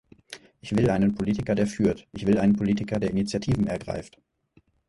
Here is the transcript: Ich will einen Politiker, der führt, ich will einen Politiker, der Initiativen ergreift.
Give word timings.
Ich 0.61 0.75
will 0.75 0.89
einen 0.89 1.13
Politiker, 1.13 1.53
der 1.53 1.67
führt, 1.67 2.07
ich 2.13 2.25
will 2.25 2.39
einen 2.39 2.55
Politiker, 2.55 2.99
der 2.99 3.11
Initiativen 3.11 3.67
ergreift. 3.67 4.17